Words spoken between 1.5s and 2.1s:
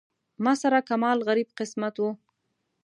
قسمت و.